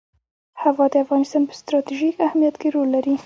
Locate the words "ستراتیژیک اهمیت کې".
1.61-2.67